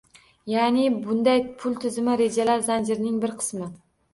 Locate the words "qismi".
3.45-3.71